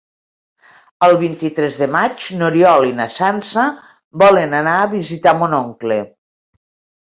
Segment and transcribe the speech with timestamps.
[1.07, 3.69] El vint-i-tres de maig n'Oriol i na Sança
[4.25, 6.03] volen anar a visitar mon oncle.